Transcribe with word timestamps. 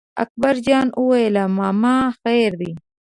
اکبر 0.23 0.55
جان 0.65 0.87
وویل: 0.99 1.35
ماما 1.57 1.95
خیر 2.21 2.51
دی. 2.59 2.71